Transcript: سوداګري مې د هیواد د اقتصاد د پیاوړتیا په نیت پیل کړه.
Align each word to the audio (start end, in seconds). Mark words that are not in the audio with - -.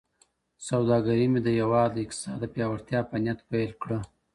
سوداګري 0.67 1.25
مې 1.31 1.39
د 1.43 1.47
هیواد 1.59 1.89
د 1.93 1.97
اقتصاد 2.03 2.37
د 2.41 2.45
پیاوړتیا 2.53 2.99
په 3.09 3.15
نیت 3.23 3.39
پیل 3.49 3.71
کړه. 3.81 3.99